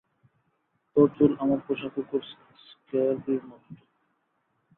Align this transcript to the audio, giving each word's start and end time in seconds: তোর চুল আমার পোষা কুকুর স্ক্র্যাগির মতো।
তোর 0.95 1.07
চুল 1.17 1.31
আমার 1.39 1.59
পোষা 1.67 1.89
কুকুর 1.89 2.23
স্ক্র্যাগির 2.65 3.43
মতো। 3.47 3.69